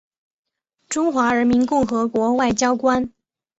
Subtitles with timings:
[0.89, 3.13] 中华人民共和国外交官。